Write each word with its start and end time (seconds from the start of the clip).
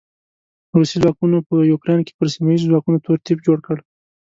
روسي 0.77 0.97
ځواکونو 1.03 1.37
په 1.47 1.55
يوکراين 1.71 2.01
کې 2.05 2.13
پر 2.17 2.27
سیمه 2.33 2.49
ايزو 2.53 2.69
ځواکونو 2.71 2.97
تور 3.05 3.17
تيپ 3.25 3.39
جوړ 3.47 3.57
کړ. 3.65 3.77